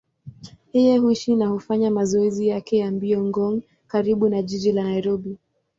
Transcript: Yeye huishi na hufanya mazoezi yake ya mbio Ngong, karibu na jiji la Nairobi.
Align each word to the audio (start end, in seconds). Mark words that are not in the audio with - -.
Yeye 0.73 0.97
huishi 0.97 1.35
na 1.35 1.47
hufanya 1.47 1.91
mazoezi 1.91 2.47
yake 2.47 2.77
ya 2.77 2.91
mbio 2.91 3.23
Ngong, 3.25 3.61
karibu 3.87 4.29
na 4.29 4.41
jiji 4.41 4.71
la 4.71 4.83
Nairobi. 4.83 5.37